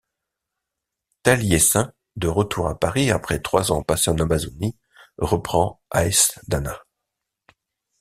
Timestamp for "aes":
5.93-6.39